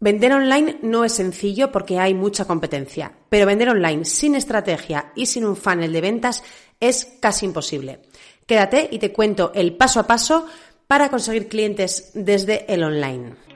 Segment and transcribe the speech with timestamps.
[0.00, 5.26] Vender online no es sencillo porque hay mucha competencia, pero vender online sin estrategia y
[5.26, 6.44] sin un funnel de ventas
[6.78, 8.02] es casi imposible.
[8.46, 10.46] Quédate y te cuento el paso a paso
[10.86, 13.47] para conseguir clientes desde el online.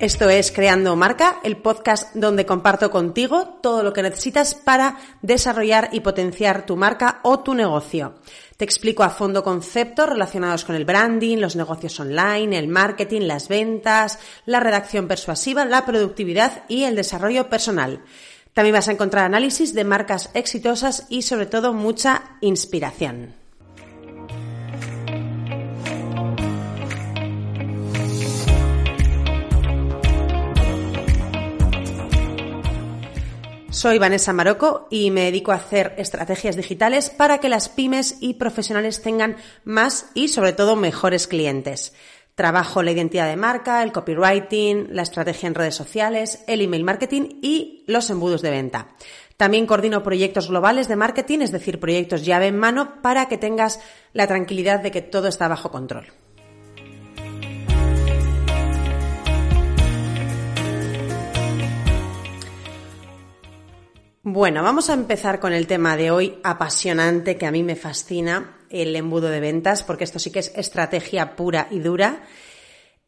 [0.00, 5.88] Esto es Creando Marca, el podcast donde comparto contigo todo lo que necesitas para desarrollar
[5.90, 8.14] y potenciar tu marca o tu negocio.
[8.56, 13.48] Te explico a fondo conceptos relacionados con el branding, los negocios online, el marketing, las
[13.48, 18.04] ventas, la redacción persuasiva, la productividad y el desarrollo personal.
[18.52, 23.37] También vas a encontrar análisis de marcas exitosas y sobre todo mucha inspiración.
[33.70, 38.34] Soy Vanessa Maroco y me dedico a hacer estrategias digitales para que las pymes y
[38.34, 41.92] profesionales tengan más y sobre todo mejores clientes.
[42.34, 47.40] Trabajo la identidad de marca, el copywriting, la estrategia en redes sociales, el email marketing
[47.42, 48.88] y los embudos de venta.
[49.36, 53.80] También coordino proyectos globales de marketing, es decir, proyectos llave en mano para que tengas
[54.14, 56.06] la tranquilidad de que todo está bajo control.
[64.38, 68.56] Bueno, vamos a empezar con el tema de hoy apasionante que a mí me fascina,
[68.70, 72.22] el embudo de ventas, porque esto sí que es estrategia pura y dura.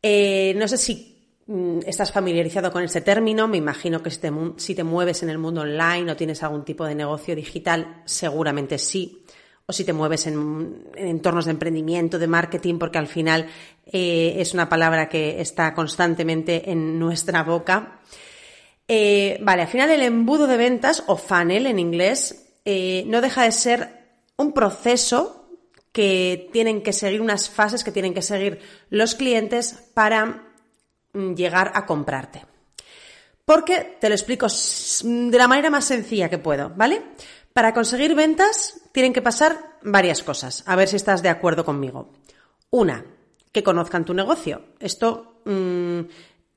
[0.02, 4.82] Eh, no sé si mm, estás familiarizado con este término, me imagino que si te,
[4.82, 9.24] mueves en el mundo online o tienes algún tipo de negocio digital, seguramente sí.
[9.66, 13.46] O si te mueves en, entornos de emprendimiento, de marketing, porque al final
[13.86, 18.00] eh, es una palabra que está constantemente en nuestra boca.
[18.92, 23.44] Eh, vale, al final el embudo de ventas o funnel en inglés eh, no deja
[23.44, 23.88] de ser
[24.36, 25.46] un proceso
[25.92, 30.42] que tienen que seguir unas fases que tienen que seguir los clientes para
[31.12, 32.44] mm, llegar a comprarte.
[33.44, 37.00] Porque te lo explico de la manera más sencilla que puedo, ¿vale?
[37.52, 40.64] Para conseguir ventas tienen que pasar varias cosas.
[40.66, 42.10] A ver si estás de acuerdo conmigo.
[42.70, 43.04] Una,
[43.52, 44.62] que conozcan tu negocio.
[44.80, 46.00] Esto mm,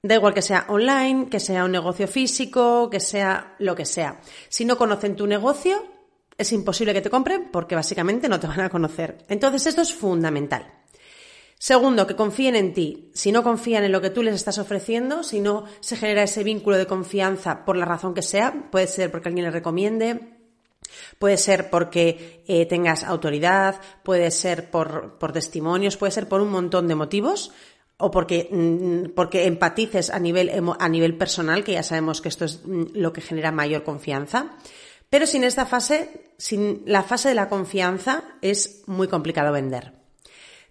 [0.05, 4.19] Da igual que sea online, que sea un negocio físico, que sea lo que sea.
[4.49, 5.81] Si no conocen tu negocio,
[6.37, 9.19] es imposible que te compren porque básicamente no te van a conocer.
[9.29, 10.69] Entonces esto es fundamental.
[11.57, 13.11] Segundo, que confíen en ti.
[13.13, 16.43] Si no confían en lo que tú les estás ofreciendo, si no se genera ese
[16.43, 20.33] vínculo de confianza por la razón que sea, puede ser porque alguien le recomiende,
[21.17, 26.49] puede ser porque eh, tengas autoridad, puede ser por, por testimonios, puede ser por un
[26.49, 27.53] montón de motivos,
[27.97, 32.45] o porque, mm, porque empatices a nivel, a nivel personal, que ya sabemos que esto
[32.45, 34.57] es mm, lo que genera mayor confianza.
[35.09, 39.93] Pero sin esta fase, sin la fase de la confianza, es muy complicado vender.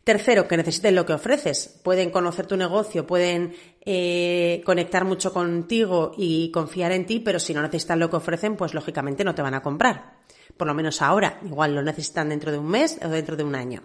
[0.04, 1.78] Tercero, que necesiten lo que ofreces.
[1.84, 7.54] Pueden conocer tu negocio, pueden eh, conectar mucho contigo y confiar en ti, pero si
[7.54, 10.14] no necesitan lo que ofrecen, pues lógicamente no te van a comprar.
[10.56, 11.38] Por lo menos ahora.
[11.44, 13.82] Igual lo necesitan dentro de un mes o dentro de un año.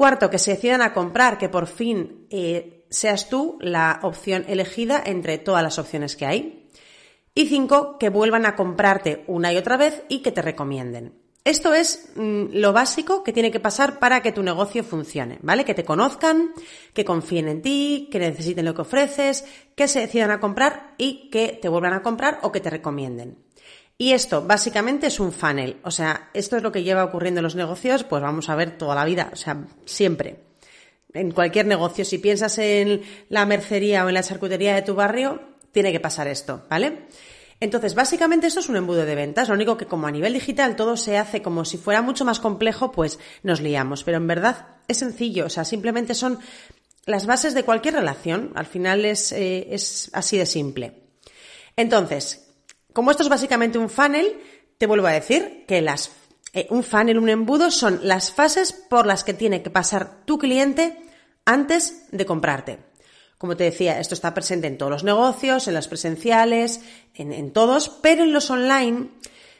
[0.00, 5.02] Cuarto, que se decidan a comprar, que por fin eh, seas tú la opción elegida
[5.04, 6.70] entre todas las opciones que hay.
[7.34, 11.20] Y cinco, que vuelvan a comprarte una y otra vez y que te recomienden.
[11.44, 15.66] Esto es mm, lo básico que tiene que pasar para que tu negocio funcione, ¿vale?
[15.66, 16.54] Que te conozcan,
[16.94, 19.44] que confíen en ti, que necesiten lo que ofreces,
[19.76, 23.36] que se decidan a comprar y que te vuelvan a comprar o que te recomienden.
[24.00, 25.76] Y esto básicamente es un funnel.
[25.84, 28.78] O sea, esto es lo que lleva ocurriendo en los negocios, pues vamos a ver
[28.78, 30.40] toda la vida, o sea, siempre.
[31.12, 35.42] En cualquier negocio, si piensas en la mercería o en la charcutería de tu barrio,
[35.70, 37.08] tiene que pasar esto, ¿vale?
[37.60, 39.48] Entonces, básicamente esto es un embudo de ventas.
[39.50, 42.40] Lo único que como a nivel digital todo se hace como si fuera mucho más
[42.40, 44.02] complejo, pues nos liamos.
[44.02, 45.44] Pero en verdad es sencillo.
[45.44, 46.38] O sea, simplemente son
[47.04, 48.52] las bases de cualquier relación.
[48.54, 51.02] Al final es, eh, es así de simple.
[51.76, 52.49] Entonces,
[52.92, 54.40] como esto es básicamente un funnel,
[54.78, 56.10] te vuelvo a decir que las,
[56.52, 60.38] eh, un funnel, un embudo son las fases por las que tiene que pasar tu
[60.38, 60.96] cliente
[61.44, 62.78] antes de comprarte.
[63.38, 66.80] Como te decía, esto está presente en todos los negocios, en los presenciales,
[67.14, 69.08] en, en todos, pero en los online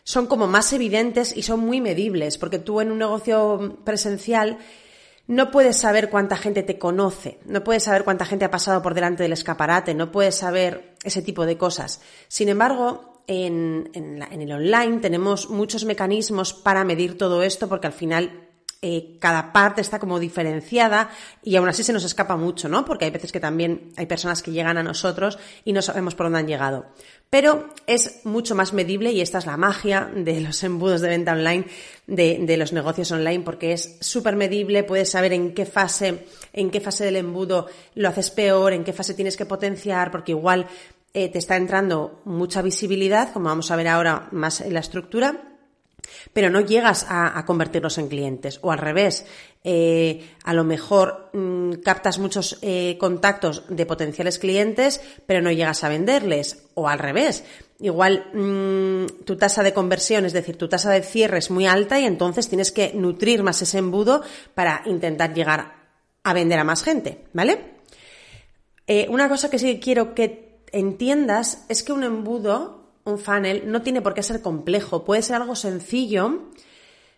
[0.04, 4.58] son como más evidentes y son muy medibles, porque tú en un negocio presencial
[5.26, 8.94] no puedes saber cuánta gente te conoce, no puedes saber cuánta gente ha pasado por
[8.94, 12.00] delante del escaparate, no puedes saber ese tipo de cosas.
[12.26, 13.88] Sin embargo, en,
[14.32, 18.48] el online tenemos muchos mecanismos para medir todo esto porque al final
[18.82, 21.10] eh, cada parte está como diferenciada
[21.40, 22.84] y aún así se nos escapa mucho, ¿no?
[22.84, 26.26] Porque hay veces que también hay personas que llegan a nosotros y no sabemos por
[26.26, 26.86] dónde han llegado.
[27.28, 31.32] Pero es mucho más medible y esta es la magia de los embudos de venta
[31.32, 31.66] online,
[32.08, 36.72] de, de los negocios online, porque es súper medible, puedes saber en qué fase, en
[36.72, 40.66] qué fase del embudo lo haces peor, en qué fase tienes que potenciar, porque igual
[41.12, 45.42] eh, te está entrando mucha visibilidad, como vamos a ver ahora más en la estructura,
[46.32, 48.60] pero no llegas a, convertirlos en clientes.
[48.62, 49.26] O al revés,
[49.64, 55.82] eh, a lo mejor mm, captas muchos eh, contactos de potenciales clientes, pero no llegas
[55.82, 56.68] a venderles.
[56.74, 57.42] O al revés,
[57.80, 61.98] igual mm, tu tasa de conversión, es decir, tu tasa de cierre es muy alta
[61.98, 64.22] y entonces tienes que nutrir más ese embudo
[64.54, 65.74] para intentar llegar
[66.22, 67.80] a vender a más gente, ¿vale?
[69.08, 74.02] Una cosa que sí quiero que entiendas es que un embudo un funnel no tiene
[74.02, 76.50] por qué ser complejo, puede ser algo sencillo,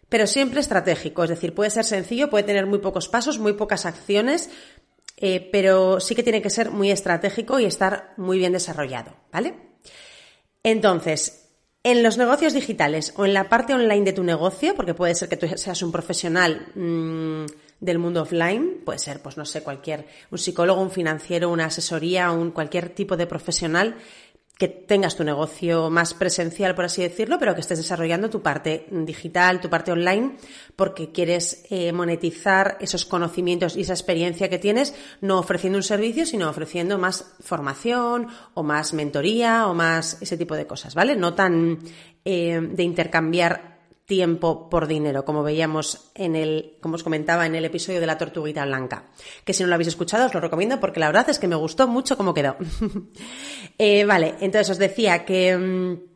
[0.09, 1.25] pero siempre estratégico.
[1.25, 4.51] Es decir, puede ser sencillo, puede tener muy pocos pasos, muy pocas acciones,
[5.17, 9.55] eh, pero sí que tiene que ser muy estratégico y estar muy bien desarrollado, ¿vale?
[10.63, 11.49] Entonces,
[11.83, 15.29] en los negocios digitales o en la parte online de tu negocio, porque puede ser
[15.29, 17.47] que tú seas un profesional mm,
[17.83, 22.31] del mundo offline, puede ser, pues no sé, cualquier, un psicólogo, un financiero, una asesoría,
[22.31, 23.97] un cualquier tipo de profesional
[24.57, 28.87] que tengas tu negocio más presencial, por así decirlo, pero que estés desarrollando tu parte
[28.89, 30.37] digital, tu parte online,
[30.77, 36.25] porque quieres eh, monetizar esos conocimientos y esa experiencia que tienes, no ofreciendo un servicio,
[36.25, 41.17] sino ofreciendo más formación o más mentoría o más ese tipo de cosas, ¿vale?
[41.17, 41.81] No tan
[42.25, 43.72] eh, de intercambiar
[44.07, 48.19] tiempo por dinero, como veíamos en el, como os comentaba en el episodio de la
[48.19, 49.11] tortuguita blanca.
[49.45, 51.57] Que si no lo habéis escuchado os lo recomiendo porque la verdad es que me
[51.57, 52.57] gustó mucho cómo quedó.
[53.79, 56.12] Eh, vale, entonces os decía que, mm,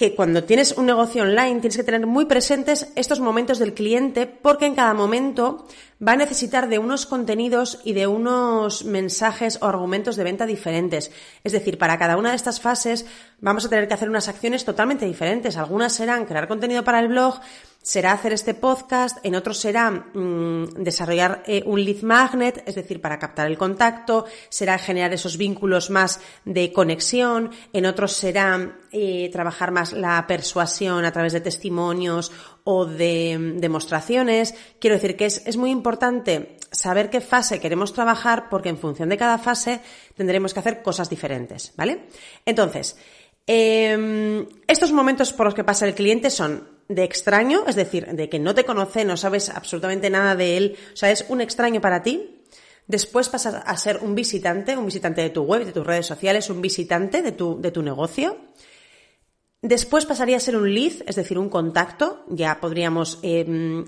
[0.00, 4.24] que cuando tienes un negocio online tienes que tener muy presentes estos momentos del cliente
[4.24, 5.66] porque en cada momento
[6.00, 11.10] va a necesitar de unos contenidos y de unos mensajes o argumentos de venta diferentes.
[11.44, 13.04] Es decir, para cada una de estas fases
[13.42, 15.58] vamos a tener que hacer unas acciones totalmente diferentes.
[15.58, 17.38] Algunas serán crear contenido para el blog,
[17.82, 23.00] será hacer este podcast, en otros será mm, desarrollar eh, un lead magnet, es decir,
[23.00, 29.30] para captar el contacto, será generar esos vínculos más de conexión, en otros será eh,
[29.32, 32.32] trabajar más la persuasión a través de testimonios
[32.64, 34.54] o de mm, demostraciones.
[34.78, 39.08] Quiero decir que es, es muy importante saber qué fase queremos trabajar porque en función
[39.08, 39.80] de cada fase
[40.16, 42.06] tendremos que hacer cosas diferentes, ¿vale?
[42.44, 42.96] Entonces,
[43.52, 48.28] Em, estos momentos por los que pasa el cliente son de extraño, es decir, de
[48.28, 51.80] que no te conoce, no sabes absolutamente nada de él, o sea, es un extraño
[51.80, 52.42] para ti.
[52.88, 56.50] Después pasas a ser un visitante, un visitante de tu web, de tus redes sociales,
[56.50, 58.38] un visitante de tu, de tu negocio.
[59.62, 62.24] Después pasaría a ser un lead, es decir, un contacto.
[62.28, 63.84] Ya podríamos em,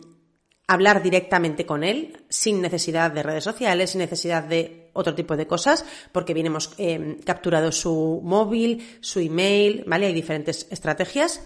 [0.68, 5.48] hablar directamente con él sin necesidad de redes sociales, sin necesidad de otro tipo de
[5.48, 10.06] cosas, porque vienemos eh, capturado su móvil, su email, ¿vale?
[10.06, 11.40] Hay diferentes estrategias.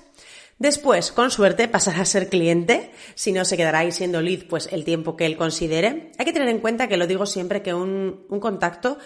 [0.59, 4.69] Después, con suerte, pasará a ser cliente, si no se quedará ahí siendo lead pues
[4.73, 6.13] el tiempo que él considere.
[6.19, 8.99] Hay que tener en cuenta que lo digo siempre que un, contacto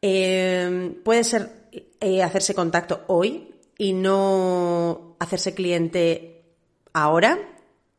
[0.00, 1.50] eh, puede ser
[2.00, 6.44] eh, hacerse contacto hoy y no hacerse cliente
[6.92, 7.38] ahora,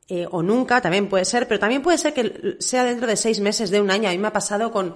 [0.07, 3.39] eh, o nunca, también puede ser, pero también puede ser que sea dentro de seis
[3.39, 4.07] meses, de un año.
[4.07, 4.95] A mí me ha pasado con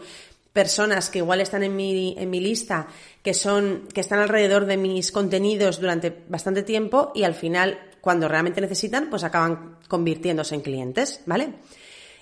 [0.54, 2.88] personas que igual están en mi, en mi lista,
[3.24, 8.28] que son, que están alrededor de mis contenidos durante bastante tiempo y al final, cuando
[8.28, 11.54] realmente necesitan, pues acaban convirtiéndose en clientes, ¿vale?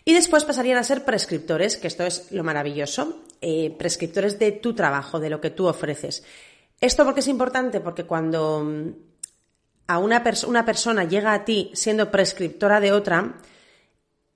[0.06, 4.74] Y después pasarían a ser prescriptores, que esto es lo maravilloso, eh, prescriptores de tu
[4.74, 6.24] trabajo, de lo que tú ofreces.
[6.80, 7.82] ¿Esto porque es importante?
[7.82, 8.96] Porque cuando
[9.88, 13.38] a una, una persona llega a ti siendo prescriptora de otra,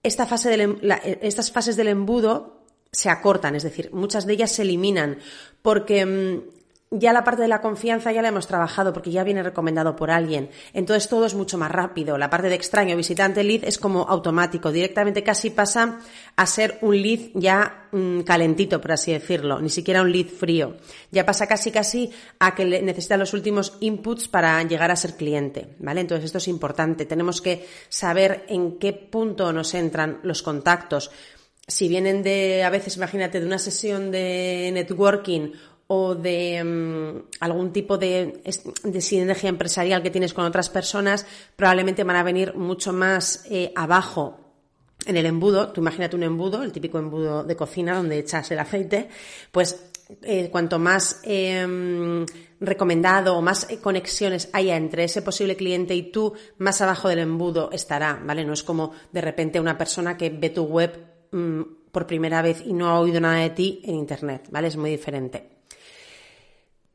[0.03, 0.79] esta fase del, em,
[1.21, 5.19] estas fases del embudo se acortan, es decir, muchas de ellas se eliminan,
[5.61, 6.60] porque mm,
[6.93, 10.11] ya la parte de la confianza ya la hemos trabajado porque ya viene recomendado por
[10.11, 10.49] alguien.
[10.73, 12.17] Entonces todo es mucho más rápido.
[12.17, 14.73] La parte de extraño, visitante, lead es como automático.
[14.73, 16.01] Directamente casi pasa
[16.35, 19.61] a ser un lead ya mm, calentito, por así decirlo.
[19.61, 20.75] Ni siquiera un lead frío.
[21.11, 25.75] Ya pasa casi casi a que necesita los últimos inputs para llegar a ser cliente.
[25.79, 26.01] ¿Vale?
[26.01, 27.05] Entonces esto es importante.
[27.05, 31.09] Tenemos que saber en qué punto nos entran los contactos
[31.67, 35.53] si vienen de, a veces imagínate, de una sesión de networking
[35.93, 38.41] o de mm, algún tipo de,
[39.01, 41.25] sinergia empresarial que tienes con otras personas,
[41.57, 44.39] probablemente van a venir mucho más eh, abajo
[45.05, 45.73] en el embudo.
[45.73, 49.09] Tú imagínate un embudo, el típico embudo de cocina donde echas el aceite,
[49.51, 52.25] pues eh, cuanto más em,
[52.61, 57.69] recomendado o más conexiones haya entre ese posible cliente y tú, más abajo del embudo
[57.69, 58.45] estará, ¿vale?
[58.45, 62.63] No es como de repente una persona que ve tu web mm, por primera vez
[62.65, 64.69] y no ha oído nada de ti en Internet, ¿vale?
[64.69, 65.60] Es muy diferente.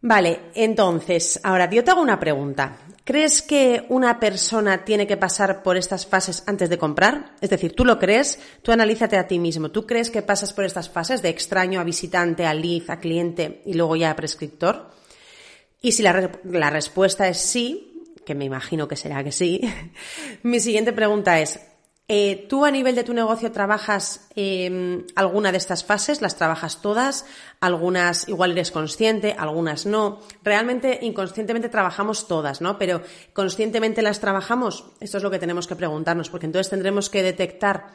[0.01, 2.79] Vale, entonces, ahora yo te hago una pregunta.
[3.05, 7.37] ¿Crees que una persona tiene que pasar por estas fases antes de comprar?
[7.41, 9.71] Es decir, tú lo crees, tú analízate a ti mismo.
[9.71, 13.63] ¿Tú crees que pasas por estas fases de extraño a visitante, a lead, a cliente
[13.65, 14.91] y luego ya a prescriptor?
[15.81, 19.61] Y si la, la respuesta es sí, que me imagino que será que sí,
[20.43, 21.61] mi siguiente pregunta es,
[22.09, 26.23] eh, ¿Tú a nivel de tu negocio trabajas eh, alguna de estas fases?
[26.23, 27.27] ¿Las trabajas todas?
[27.59, 30.21] Algunas igual eres consciente, algunas no.
[30.45, 32.79] Realmente inconscientemente trabajamos todas, ¿no?
[32.79, 34.85] Pero conscientemente las trabajamos.
[35.01, 37.89] Esto es lo que tenemos que preguntarnos, porque entonces tendremos que detectar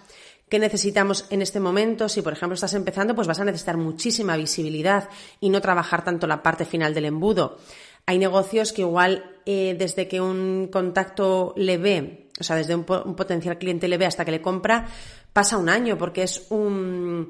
[0.50, 2.10] qué necesitamos en este momento.
[2.10, 5.08] Si, por ejemplo, estás empezando, pues vas a necesitar muchísima visibilidad
[5.40, 7.60] y no trabajar tanto la parte final del embudo.
[8.06, 12.84] Hay negocios que igual eh, desde que un contacto le ve o sea, desde un,
[12.84, 14.88] potencial cliente le ve hasta que le compra,
[15.32, 17.30] pasa un año, porque es un,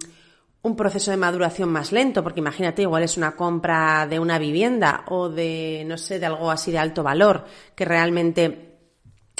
[0.61, 5.03] un proceso de maduración más lento, porque imagínate, igual es una compra de una vivienda
[5.09, 8.70] o de, no sé, de algo así de alto valor, que realmente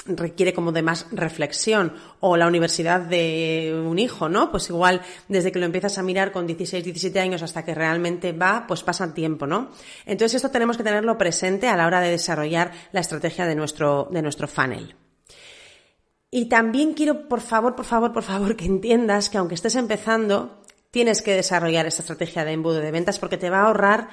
[0.06, 4.50] requiere como de más reflexión o la universidad de un hijo, ¿no?
[4.50, 8.32] Pues igual desde que lo empiezas a mirar con 16, 17 años hasta que realmente
[8.32, 9.70] va, pues pasa tiempo, ¿no?
[10.06, 14.08] Entonces esto tenemos que tenerlo presente a la hora de desarrollar la estrategia de nuestro,
[14.10, 14.96] de nuestro funnel.
[16.30, 20.62] Y también quiero, por favor, por favor, por favor, que entiendas que aunque estés empezando,
[20.90, 24.08] tienes que desarrollar esta estrategia de embudo de ventas porque te va a ahorrar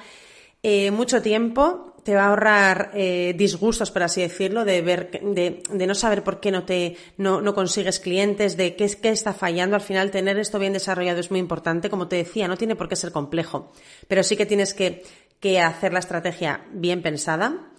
[0.62, 5.62] eh, mucho tiempo, te va a ahorrar eh, disgustos, por así decirlo, de ver, de,
[5.70, 9.32] de, no saber por qué no te, no, no consigues clientes, de qué, qué está
[9.32, 9.76] fallando.
[9.76, 11.90] Al final, tener esto bien desarrollado es muy importante.
[11.90, 13.72] Como te decía, no tiene por qué ser complejo,
[14.08, 15.02] pero sí que tienes que,
[15.40, 17.70] que hacer la estrategia bien pensada.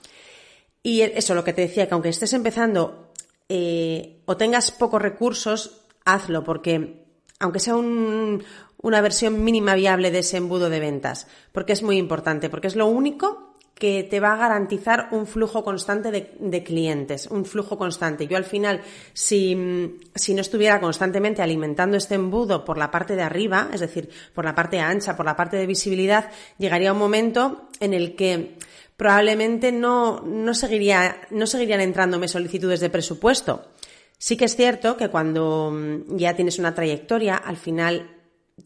[0.84, 3.12] Y eso, lo que te decía, que aunque estés empezando,
[3.50, 7.06] eh, o tengas pocos recursos, hazlo, porque
[7.40, 12.50] aunque sea una versión mínima viable de ese embudo de ventas, porque es muy importante,
[12.50, 13.51] porque es lo único
[13.82, 18.28] que te va a garantizar un flujo constante de, clientes, un flujo constante.
[18.28, 23.24] Yo al final, si, si, no estuviera constantemente alimentando este embudo por la parte de
[23.24, 27.70] arriba, es decir, por la parte ancha, por la parte de visibilidad, llegaría un momento
[27.80, 28.56] en el que
[28.98, 33.66] probablemente no, no, seguiría, no seguirían entrándome solicitudes de presupuesto.
[34.20, 38.16] Sí que es cierto que cuando mm, ya tienes una trayectoria, al final,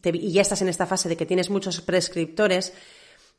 [0.04, 2.74] y ya estás en esta fase de que tienes muchos prescriptores,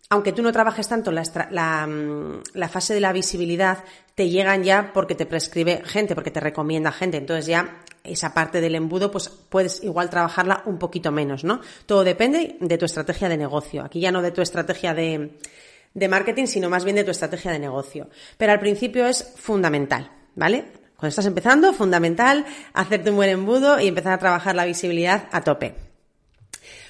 [0.09, 3.83] aunque tú no trabajes tanto mm, la, fase de la visibilidad,
[4.15, 7.17] te llegan ya porque te prescribe gente, porque te recomienda gente.
[7.17, 11.59] Entonces ya esa parte del embudo, pues puedes igual trabajarla un poquito menos, ¿no?
[11.85, 13.83] Todo depende de tu estrategia de negocio.
[13.83, 17.59] Aquí ya no de tu estrategia de marketing, sino más bien de tu estrategia de
[17.59, 18.07] negocio.
[18.37, 20.65] Pero al principio es fundamental, ¿vale?
[20.95, 25.41] Cuando estás empezando, fundamental hacerte un buen embudo y empezar a trabajar la visibilidad a
[25.41, 25.86] tope.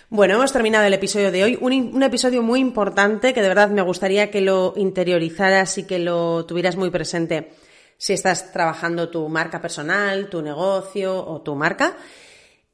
[0.09, 3.81] Bueno, hemos terminado el episodio de hoy, un, episodio muy importante que de verdad me
[3.81, 7.51] gustaría que lo interiorizaras y que lo tuvieras muy presente
[7.97, 11.97] si estás trabajando tu marca personal, tu negocio o tu marca.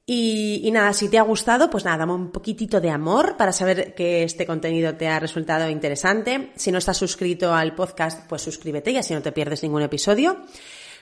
[0.06, 3.96] Y, nada, si te ha gustado, pues nada, dame un poquitito de amor para saber
[3.96, 6.52] que este contenido te ha resultado interesante.
[6.56, 10.38] Si no estás suscrito al podcast, pues suscríbete y así no te pierdes ningún episodio.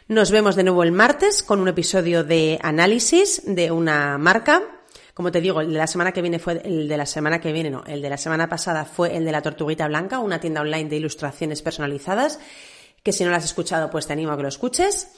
[0.08, 4.81] Nos vemos de nuevo el martes con un episodio de análisis de una marca.
[5.14, 7.52] Como te digo, el de la semana que viene fue el de la semana que
[7.52, 10.62] viene, no, el de la semana pasada fue el de la Tortuguita Blanca, una tienda
[10.62, 12.40] online de ilustraciones personalizadas,
[13.04, 15.10] que si no lo has escuchado, pues te animo a que lo escuches.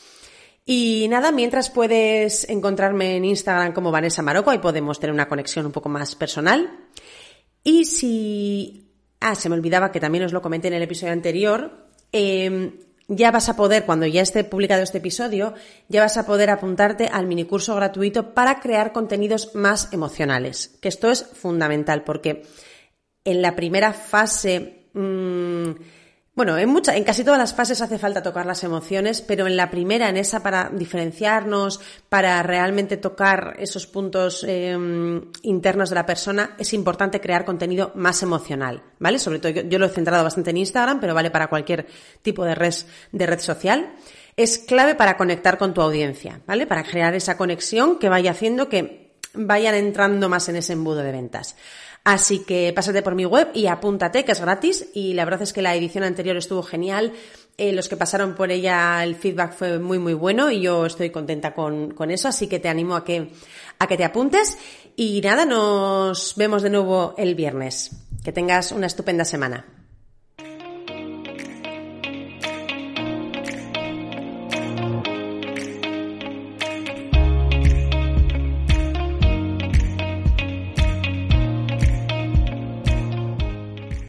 [0.65, 5.65] Y nada, mientras puedes encontrarme en Instagram como Vanessa Maroco, ahí podemos tener una conexión
[5.65, 6.69] un poco más personal.
[7.63, 8.89] Y si...
[9.19, 11.87] Ah, se me olvidaba que también os lo comenté en el episodio anterior.
[12.11, 15.53] Em, ya vas a poder, cuando ya esté publicado este episodio,
[15.89, 20.77] ya vas a poder apuntarte al minicurso gratuito para crear contenidos más emocionales.
[20.81, 22.43] Que esto es fundamental porque
[23.23, 24.87] en la primera fase...
[24.93, 25.71] Mmm,
[26.35, 29.55] bueno, en, mucha, en casi todas las fases hace falta tocar las emociones, pero en
[29.55, 36.07] la primera, en esa para diferenciarnos, para realmente tocar esos puntos em, internos de la
[36.07, 39.19] persona, es importante crear contenido más emocional, ¿vale?
[39.19, 41.85] Sobre todo yo, lo he centrado bastante en Instagram, pero vale para cualquier
[42.23, 42.73] tipo de red,
[43.11, 43.93] de red social.
[44.35, 46.65] Es clave para conectar con tu audiencia, ¿vale?
[46.65, 49.02] Para crear esa conexión que vaya haciendo que
[49.33, 51.55] vayan entrando más en ese embudo de ventas.
[52.03, 54.87] Así que pásate por mi web y apúntate, que es gratis.
[54.93, 57.13] Y la verdad es que la edición anterior estuvo genial.
[57.57, 61.11] Eh, los que pasaron por ella, el feedback fue muy, muy bueno y yo estoy
[61.11, 62.27] contenta con, con eso.
[62.27, 63.29] Así que te animo a que,
[63.79, 64.57] a que te apuntes.
[64.95, 67.91] Y nada, nos vemos de nuevo el viernes.
[68.23, 69.82] Que tengas una estupenda semana.